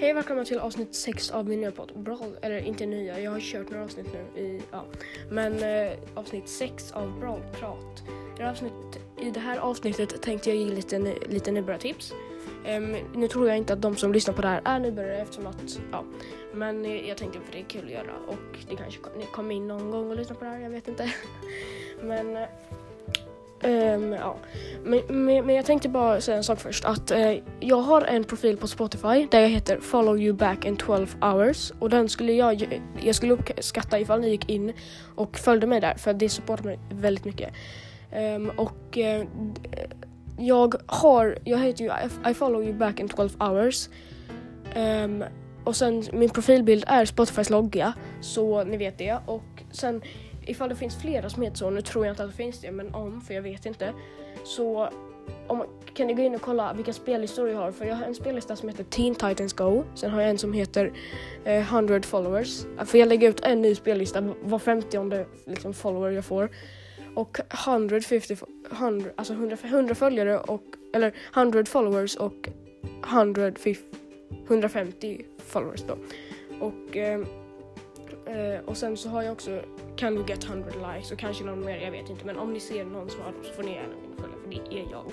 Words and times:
Hej 0.00 0.12
välkomna 0.12 0.44
till 0.44 0.58
avsnitt 0.58 0.94
6 0.94 1.30
av 1.30 1.48
min 1.48 1.60
nya 1.60 1.70
podd 1.70 1.92
Brawl, 1.96 2.36
eller 2.42 2.58
inte 2.58 2.86
nya, 2.86 3.20
jag 3.20 3.30
har 3.30 3.40
kört 3.40 3.70
några 3.70 3.84
avsnitt 3.84 4.06
nu 4.12 4.42
i, 4.42 4.62
ja. 4.70 4.84
Men 5.30 5.62
eh, 5.62 5.98
avsnitt 6.14 6.48
6 6.48 6.92
av 6.92 7.18
Brawl-prat. 7.20 8.02
I, 8.06 8.38
det 8.38 8.44
här 8.44 8.50
avsnitt, 8.50 9.00
I 9.20 9.30
det 9.30 9.40
här 9.40 9.58
avsnittet 9.58 10.22
tänkte 10.22 10.50
jag 10.50 10.58
ge 10.58 10.74
lite, 10.74 10.98
lite 11.28 11.52
nybörjartips. 11.52 12.12
Um, 12.68 12.96
nu 13.14 13.28
tror 13.28 13.48
jag 13.48 13.56
inte 13.56 13.72
att 13.72 13.82
de 13.82 13.96
som 13.96 14.12
lyssnar 14.12 14.34
på 14.34 14.42
det 14.42 14.48
här 14.48 14.62
är 14.64 14.78
nybörjare 14.78 15.22
eftersom 15.22 15.46
att, 15.46 15.80
ja. 15.92 16.04
Men 16.54 16.84
eh, 16.84 17.08
jag 17.08 17.16
tänkte 17.16 17.40
för 17.40 17.52
det 17.52 17.60
är 17.60 17.64
kul 17.68 17.84
att 17.84 17.90
göra 17.90 18.14
och 18.26 18.58
det 18.70 18.76
kanske 18.76 19.00
ni 19.18 19.24
kommer 19.24 19.54
in 19.54 19.68
någon 19.68 19.90
gång 19.90 20.10
och 20.10 20.16
lyssnar 20.16 20.36
på 20.36 20.44
det 20.44 20.50
här, 20.50 20.60
jag 20.60 20.70
vet 20.70 20.88
inte. 20.88 21.12
Men 22.02 22.36
eh, 22.36 22.48
Um, 23.64 24.12
ja. 24.12 24.36
men, 24.84 25.00
men, 25.08 25.46
men 25.46 25.54
jag 25.54 25.64
tänkte 25.64 25.88
bara 25.88 26.20
säga 26.20 26.36
en 26.36 26.44
sak 26.44 26.60
först. 26.60 26.84
Att 26.84 27.10
eh, 27.10 27.32
jag 27.60 27.76
har 27.80 28.02
en 28.02 28.24
profil 28.24 28.56
på 28.56 28.66
Spotify 28.66 29.26
där 29.30 29.40
jag 29.40 29.48
heter 29.48 29.78
Follow 29.80 30.18
you 30.20 30.32
back 30.32 30.64
in 30.64 30.76
12 30.76 31.16
hours. 31.20 31.72
Och 31.78 31.90
den 31.90 32.08
skulle 32.08 32.32
jag, 32.32 32.80
jag 33.02 33.14
skulle 33.14 33.32
uppskatta 33.32 33.98
ifall 34.00 34.20
ni 34.20 34.28
gick 34.28 34.48
in 34.50 34.72
och 35.14 35.38
följde 35.38 35.66
mig 35.66 35.80
där 35.80 35.94
för 35.94 36.12
det 36.14 36.28
supportar 36.28 36.64
mig 36.64 36.78
väldigt 36.90 37.24
mycket. 37.24 37.52
Um, 38.36 38.50
och 38.56 38.98
eh, 38.98 39.24
jag 40.38 40.74
har, 40.86 41.38
jag 41.44 41.58
heter 41.58 41.84
ju 41.84 41.90
I- 41.90 42.30
I 42.30 42.34
follow 42.34 42.62
you 42.64 42.72
back 42.72 43.00
in 43.00 43.08
12 43.08 43.30
hours. 43.40 43.88
Um, 44.76 45.24
och 45.64 45.76
sen 45.76 46.04
min 46.12 46.30
profilbild 46.30 46.84
är 46.86 47.04
Spotifys 47.04 47.50
logga 47.50 47.92
så 48.20 48.64
ni 48.64 48.76
vet 48.76 48.98
det. 48.98 49.18
Och 49.26 49.62
sen 49.70 50.02
ifall 50.48 50.68
det 50.68 50.76
finns 50.76 51.00
flera 51.00 51.30
som 51.30 51.42
heter 51.42 51.56
så, 51.56 51.70
nu 51.70 51.82
tror 51.82 52.06
jag 52.06 52.12
inte 52.12 52.24
att 52.24 52.30
det 52.30 52.36
finns 52.36 52.60
det, 52.60 52.70
men 52.70 52.94
om, 52.94 53.20
för 53.20 53.34
jag 53.34 53.42
vet 53.42 53.66
inte. 53.66 53.92
Så 54.44 54.88
om, 55.46 55.64
kan 55.94 56.06
ni 56.06 56.14
gå 56.14 56.22
in 56.22 56.34
och 56.34 56.40
kolla 56.40 56.72
vilka 56.72 56.92
spellistor 56.92 57.48
jag 57.48 57.58
har, 57.58 57.72
för 57.72 57.84
jag 57.84 57.96
har 57.96 58.06
en 58.06 58.14
spellista 58.14 58.56
som 58.56 58.68
heter 58.68 58.84
Teen 58.84 59.14
Titans 59.14 59.52
Go, 59.52 59.84
sen 59.94 60.10
har 60.10 60.20
jag 60.20 60.30
en 60.30 60.38
som 60.38 60.52
heter 60.52 60.92
eh, 61.44 61.74
100 61.74 62.02
followers. 62.02 62.66
För 62.86 62.98
jag 62.98 63.08
lägger 63.08 63.28
ut 63.28 63.40
en 63.40 63.62
ny 63.62 63.74
spellista 63.74 64.34
var 64.42 64.58
50 64.58 65.24
liksom, 65.46 65.74
follower 65.74 66.10
jag 66.10 66.24
får. 66.24 66.50
Och 67.14 67.40
150, 67.66 68.36
100, 68.72 69.10
alltså 69.16 69.32
100, 69.32 69.56
100 69.64 69.94
följare 69.94 70.38
och, 70.38 70.62
eller 70.94 71.14
100 71.34 71.64
followers 71.64 72.16
och 72.16 72.48
150, 73.04 73.76
150 74.46 75.24
followers 75.38 75.82
då. 75.82 75.98
Och, 76.60 76.96
eh, 76.96 77.20
eh, 78.28 78.60
och 78.64 78.76
sen 78.76 78.96
så 78.96 79.08
har 79.08 79.22
jag 79.22 79.32
också 79.32 79.62
Can 79.96 80.14
you 80.14 80.28
get 80.28 80.44
100 80.44 80.70
likes 80.94 81.12
och 81.12 81.18
kanske 81.18 81.44
någon 81.44 81.64
mer, 81.64 81.76
jag 81.76 81.90
vet 81.90 82.10
inte. 82.10 82.26
Men 82.26 82.38
om 82.38 82.52
ni 82.52 82.60
ser 82.60 82.84
någon 82.84 83.10
som 83.10 83.20
har 83.20 83.32
dem 83.32 83.44
så 83.44 83.52
får 83.52 83.62
ni 83.62 83.72
gärna 83.72 83.94
gå 83.94 84.04
in 84.04 84.12
och 84.12 84.20
följa 84.20 84.36
för 84.42 84.50
det 84.50 84.80
är 84.80 84.90
jag. 84.90 85.12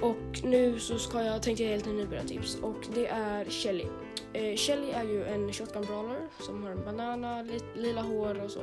Och 0.00 0.44
nu 0.44 0.78
så 0.78 0.98
ska 0.98 1.22
jag, 1.22 1.42
tänkte 1.42 1.62
jag 1.62 1.70
ge 1.70 1.76
lite 1.76 1.90
nybörjartips 1.90 2.58
och 2.62 2.86
det 2.94 3.06
är 3.06 3.44
Shelly. 3.44 3.86
Eh, 4.32 4.56
Shelly 4.56 4.90
är 4.90 5.04
ju 5.04 5.24
en 5.24 5.52
shotgun 5.52 5.84
brawler 5.84 6.20
som 6.40 6.62
har 6.62 6.70
en 6.70 6.84
banana, 6.84 7.42
li, 7.42 7.60
lila 7.74 8.02
hår 8.02 8.44
och 8.44 8.50
så. 8.50 8.60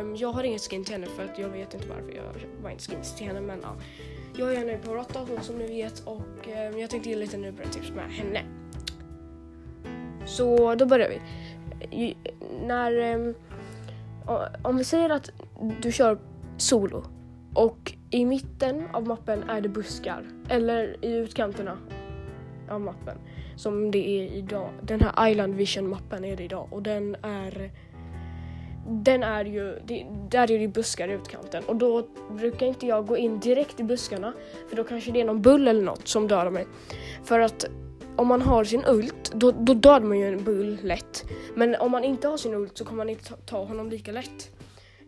Um, 0.00 0.16
jag 0.16 0.28
har 0.28 0.44
inget 0.44 0.62
skin 0.62 0.84
till 0.84 0.94
henne 0.94 1.06
för 1.06 1.24
att 1.24 1.38
jag 1.38 1.48
vet 1.48 1.74
inte 1.74 1.88
varför 1.88 2.12
jag 2.12 2.62
var 2.62 2.70
inte 2.70 2.84
skins 2.84 3.16
till 3.16 3.26
henne 3.26 3.40
men 3.40 3.60
ja. 3.62 3.76
Jag 4.38 4.54
är 4.54 4.64
nu 4.64 4.78
på 4.78 4.94
Rotta 4.94 5.26
som 5.42 5.58
ni 5.58 5.66
vet 5.66 6.00
och 6.06 6.46
um, 6.46 6.78
jag 6.78 6.90
tänkte 6.90 7.10
ge 7.10 7.16
lite 7.16 7.36
nybörjartips 7.36 7.90
med 7.90 8.12
henne. 8.12 8.42
Så 10.26 10.74
då 10.74 10.86
börjar 10.86 11.08
vi. 11.08 11.20
När, 12.66 12.98
ehm, 12.98 13.34
om 14.62 14.76
vi 14.76 14.84
säger 14.84 15.10
att 15.10 15.30
du 15.80 15.92
kör 15.92 16.18
solo 16.56 17.04
och 17.54 17.92
i 18.10 18.24
mitten 18.24 18.84
av 18.92 19.06
mappen 19.06 19.42
är 19.50 19.60
det 19.60 19.68
buskar 19.68 20.22
eller 20.48 21.04
i 21.04 21.12
utkanterna 21.12 21.78
av 22.70 22.80
mappen 22.80 23.16
som 23.56 23.90
det 23.90 24.08
är 24.08 24.32
idag. 24.32 24.70
Den 24.82 25.00
här 25.00 25.28
Island 25.28 25.54
Vision 25.54 25.88
mappen 25.88 26.24
är 26.24 26.36
det 26.36 26.44
idag 26.44 26.68
och 26.70 26.82
den 26.82 27.16
är 27.22 27.70
den 28.88 29.22
är 29.22 29.44
ju, 29.44 29.78
det, 29.84 30.06
där 30.30 30.50
är 30.50 30.58
det 30.58 30.68
buskar 30.68 31.08
i 31.08 31.12
utkanten 31.12 31.64
och 31.64 31.76
då 31.76 32.06
brukar 32.30 32.66
inte 32.66 32.86
jag 32.86 33.06
gå 33.06 33.16
in 33.16 33.40
direkt 33.40 33.80
i 33.80 33.82
buskarna 33.82 34.32
för 34.68 34.76
då 34.76 34.84
kanske 34.84 35.12
det 35.12 35.20
är 35.20 35.24
någon 35.24 35.42
bull 35.42 35.68
eller 35.68 35.82
något 35.82 36.08
som 36.08 36.28
dödar 36.28 36.50
mig. 36.50 36.66
För 37.24 37.40
att 37.40 37.66
om 38.16 38.26
man 38.26 38.42
har 38.42 38.64
sin 38.64 38.84
ult, 38.84 39.32
då, 39.34 39.50
då 39.50 39.74
dödar 39.74 40.00
man 40.00 40.18
ju 40.18 40.28
en 40.28 40.44
bull 40.44 40.78
lätt. 40.82 41.24
Men 41.54 41.74
om 41.74 41.90
man 41.90 42.04
inte 42.04 42.28
har 42.28 42.36
sin 42.36 42.54
ult 42.54 42.78
så 42.78 42.84
kommer 42.84 42.96
man 42.96 43.08
inte 43.08 43.24
ta, 43.24 43.36
ta 43.36 43.64
honom 43.64 43.90
lika 43.90 44.12
lätt. 44.12 44.50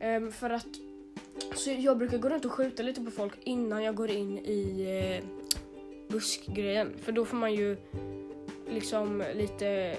Um, 0.00 0.32
för 0.32 0.50
att 0.50 0.66
så 1.54 1.70
jag 1.70 1.98
brukar 1.98 2.18
gå 2.18 2.28
runt 2.28 2.44
och 2.44 2.52
skjuta 2.52 2.82
lite 2.82 3.00
på 3.00 3.10
folk 3.10 3.32
innan 3.44 3.82
jag 3.82 3.94
går 3.94 4.10
in 4.10 4.38
i 4.38 4.86
eh, 5.20 5.24
buskgrejen. 6.08 6.92
För 7.02 7.12
då 7.12 7.24
får 7.24 7.36
man 7.36 7.54
ju 7.54 7.76
liksom 8.70 9.22
lite... 9.34 9.96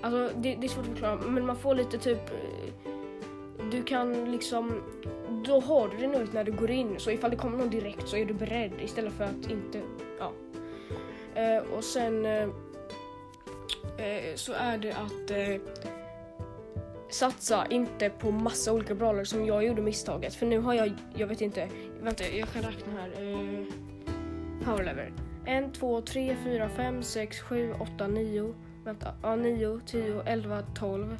Alltså 0.00 0.36
det, 0.36 0.54
det 0.54 0.66
är 0.66 0.68
svårt 0.68 0.84
att 0.84 0.90
förklara 0.90 1.16
men 1.16 1.46
man 1.46 1.56
får 1.56 1.74
lite 1.74 1.98
typ... 1.98 2.30
Eh, 2.30 2.92
du 3.70 3.82
kan 3.82 4.32
liksom... 4.32 4.82
Då 5.44 5.60
har 5.60 5.88
du 5.88 5.96
din 5.96 6.14
ult 6.14 6.32
när 6.32 6.44
du 6.44 6.52
går 6.52 6.70
in 6.70 6.94
så 6.98 7.10
ifall 7.10 7.30
det 7.30 7.36
kommer 7.36 7.58
någon 7.58 7.70
direkt 7.70 8.08
så 8.08 8.16
är 8.16 8.24
du 8.24 8.34
beredd 8.34 8.72
istället 8.84 9.12
för 9.12 9.24
att 9.24 9.50
inte... 9.50 9.80
Eh, 11.34 11.58
och 11.76 11.84
sen 11.84 12.26
eh, 12.26 12.48
eh, 13.96 14.34
så 14.34 14.52
är 14.52 14.78
det 14.78 14.92
att 14.92 15.30
eh, 15.30 15.60
satsa 17.10 17.66
inte 17.70 18.10
på 18.10 18.30
massa 18.30 18.72
olika 18.72 18.94
brawlers 18.94 19.28
som 19.28 19.46
jag 19.46 19.64
gjorde 19.64 19.82
misstaget. 19.82 20.34
För 20.34 20.46
nu 20.46 20.58
har 20.58 20.74
jag, 20.74 20.92
jag 21.14 21.26
vet 21.26 21.40
inte, 21.40 21.68
vänta 22.00 22.24
jag 22.24 22.48
kan 22.48 22.62
räkna 22.62 22.92
här. 22.92 23.08
Eh, 23.08 23.64
power 24.64 24.84
level. 24.84 25.12
1, 25.46 25.74
2, 25.74 26.00
3, 26.00 26.36
4, 26.44 26.68
5, 26.68 27.02
6, 27.02 27.40
7, 27.40 27.74
8, 27.80 28.06
9. 28.08 28.54
Vänta, 28.84 29.14
ja 29.22 29.36
9, 29.36 29.80
10, 29.86 30.22
11, 30.26 30.62
12. 30.74 31.16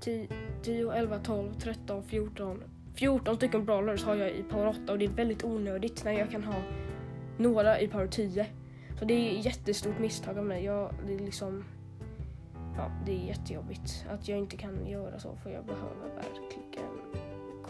10, 0.00 0.28
10, 0.62 0.92
11, 0.92 1.18
12, 1.18 1.54
13, 1.54 2.02
14. 2.04 2.62
14 2.94 3.36
stycken 3.36 3.64
brawlers 3.64 4.04
har 4.04 4.14
jag 4.16 4.30
i 4.30 4.42
power 4.42 4.66
8 4.66 4.92
och 4.92 4.98
det 4.98 5.04
är 5.04 5.08
väldigt 5.08 5.44
onödigt 5.44 6.04
när 6.04 6.12
jag 6.12 6.30
kan 6.30 6.44
ha 6.44 6.54
några 7.38 7.80
i 7.80 7.88
power 7.88 8.06
10. 8.06 8.46
Så 8.98 9.04
det 9.04 9.14
är 9.14 9.38
ett 9.38 9.44
jättestort 9.44 9.98
misstag 9.98 10.38
av 10.38 10.44
mig. 10.44 10.64
Jag, 10.64 10.90
det 11.06 11.14
är 11.14 11.18
liksom... 11.18 11.64
Ja, 12.76 12.90
det 13.06 13.12
är 13.12 13.26
jättejobbigt 13.26 14.04
att 14.10 14.28
jag 14.28 14.38
inte 14.38 14.56
kan 14.56 14.86
göra 14.86 15.18
så 15.18 15.36
för 15.42 15.50
jag 15.50 15.64
behöver 15.64 16.14
verkligen 16.16 16.86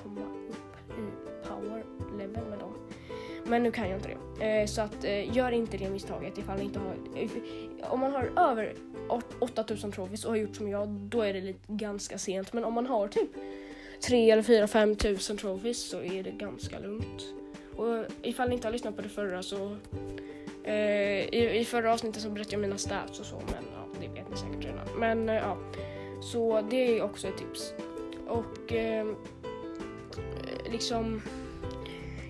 komma 0.03 0.21
upp 0.49 0.91
i 0.91 1.03
power 1.49 1.85
level 2.19 2.45
med 2.51 2.59
dem. 2.59 2.73
Men 3.47 3.63
nu 3.63 3.71
kan 3.73 3.89
jag 3.91 3.99
inte 3.99 4.09
det. 4.39 4.61
Eh, 4.61 4.67
så 4.67 4.83
att 4.83 5.05
eh, 5.05 5.37
gör 5.37 5.53
inte 5.53 5.77
det 5.77 5.91
misstaget 5.91 6.39
ifall 6.39 6.59
ni 6.59 6.65
inte 6.65 6.79
har... 6.79 6.95
Om 7.91 8.01
man 8.01 8.13
har 8.13 8.51
över 8.51 8.75
åt- 9.09 9.37
8000 9.39 9.93
trophies 9.93 10.25
och 10.25 10.31
har 10.31 10.37
gjort 10.37 10.57
som 10.57 10.69
jag, 10.69 10.89
då 10.89 11.23
är 11.23 11.33
det 11.33 11.41
lite, 11.41 11.59
ganska 11.67 12.19
sent. 12.19 12.53
Men 12.53 12.65
om 12.65 12.75
man 12.75 12.87
har 12.87 13.09
typ 13.09 13.31
3 14.07 14.31
eller 14.31 14.43
4 14.43 14.67
5 14.67 14.97
tusen 14.97 15.37
trophies 15.37 15.91
så 15.91 16.03
är 16.03 16.23
det 16.23 16.31
ganska 16.31 16.79
lugnt. 16.79 17.35
Och 17.77 18.05
ifall 18.23 18.49
ni 18.49 18.55
inte 18.55 18.67
har 18.67 18.73
lyssnat 18.73 18.97
på 18.97 19.03
det 19.03 19.09
förra 19.09 19.43
så... 19.43 19.77
Eh, 20.71 21.35
i, 21.35 21.59
I 21.61 21.65
förra 21.65 21.93
avsnittet 21.93 22.23
så 22.23 22.31
berättade 22.31 22.55
jag 22.55 22.61
mina 22.61 22.79
stats 22.79 23.21
och 23.21 23.27
så, 23.27 23.37
men 23.37 23.65
ja, 23.75 24.01
det 24.01 24.09
vet 24.09 24.31
ni 24.31 24.37
säkert 24.37 24.65
redan. 24.65 24.99
Men 24.99 25.29
eh, 25.29 25.35
ja, 25.35 25.57
så 26.23 26.67
det 26.71 26.99
är 26.99 27.03
också 27.03 27.29
ett 27.29 27.37
tips. 27.37 27.75
Och 28.29 28.73
ehm, 28.73 29.17
eh, 30.19 30.73
liksom... 30.73 31.23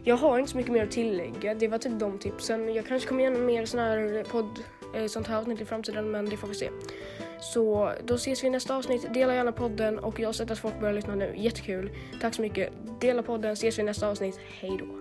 Jag 0.05 0.17
har 0.17 0.39
inte 0.39 0.51
så 0.51 0.57
mycket 0.57 0.73
mer 0.73 0.85
att 0.85 0.91
tillägga. 0.91 1.55
Det 1.55 1.69
var 1.69 1.79
typ 1.79 1.99
de 1.99 2.19
tipsen. 2.19 2.75
Jag 2.75 2.87
kanske 2.87 3.09
kommer 3.09 3.21
igenom 3.21 3.47
mer 3.47 3.67
sån 3.67 3.81
här 3.81 4.25
podd, 4.31 4.59
eh, 4.95 5.07
sånt 5.07 5.27
här 5.27 5.39
avsnitt 5.39 5.61
i 5.61 5.65
framtiden, 5.65 6.11
men 6.11 6.29
det 6.29 6.37
får 6.37 6.49
vi 6.49 6.55
se. 6.55 6.71
Så 7.41 7.93
då 8.05 8.15
ses 8.15 8.43
vi 8.43 8.47
i 8.47 8.51
nästa 8.51 8.77
avsnitt. 8.77 9.15
Dela 9.15 9.35
gärna 9.35 9.53
podden 9.53 9.99
och 9.99 10.21
jag 10.21 10.29
har 10.29 10.33
sett 10.33 10.51
att 10.51 10.59
folk 10.59 10.81
börjar 10.81 10.95
lyssna 10.95 11.15
nu. 11.15 11.35
Jättekul. 11.37 11.91
Tack 12.21 12.35
så 12.35 12.43
mycket. 12.43 12.73
Dela 13.01 13.23
podden, 13.23 13.53
ses 13.53 13.79
vi 13.79 13.83
i 13.83 13.85
nästa 13.85 14.09
avsnitt. 14.09 14.41
Hej 14.61 14.77
då. 14.79 15.00